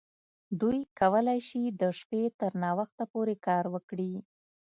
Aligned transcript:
دوی 0.61 0.79
کولی 0.99 1.39
شي 1.47 1.63
د 1.81 1.83
شپې 1.99 2.23
تر 2.39 2.51
ناوخته 2.63 3.03
پورې 3.13 3.35
کار 3.47 3.63
وکړي 3.73 4.13